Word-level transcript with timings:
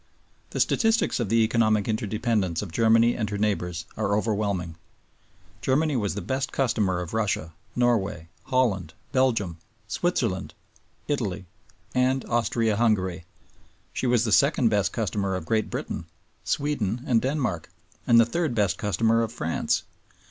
The 0.49 0.59
statistics 0.59 1.19
of 1.19 1.29
the 1.29 1.43
economic 1.43 1.87
interdependence 1.87 2.63
of 2.63 2.71
Germany 2.71 3.15
and 3.15 3.29
her 3.29 3.37
neighbors 3.37 3.85
are 3.95 4.17
overwhelming. 4.17 4.75
Germany 5.61 5.95
was 5.95 6.15
the 6.15 6.23
best 6.23 6.51
customer 6.51 7.01
of 7.01 7.13
Russia, 7.13 7.53
Norway, 7.75 8.27
Holland, 8.45 8.95
Belgium, 9.11 9.59
Switzerland, 9.87 10.55
Italy, 11.07 11.45
and 11.93 12.25
Austria 12.25 12.77
Hungary; 12.77 13.25
she 13.93 14.07
was 14.07 14.23
the 14.25 14.31
second 14.31 14.69
best 14.69 14.91
customer 14.91 15.35
of 15.35 15.45
Great 15.45 15.69
Britain, 15.69 16.07
Sweden, 16.43 17.03
and 17.05 17.21
Denmark; 17.21 17.69
and 18.07 18.19
the 18.19 18.25
third 18.25 18.55
best 18.55 18.79
customer 18.79 19.21
of 19.21 19.31
France. 19.31 19.83